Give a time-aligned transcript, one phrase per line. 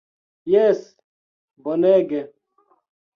[0.51, 0.81] Jes!
[1.67, 2.21] Bonege.